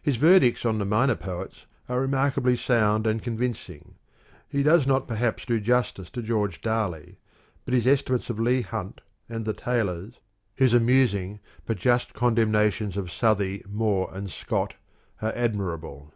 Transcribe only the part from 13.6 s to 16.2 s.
Moore, and Scott are admir able.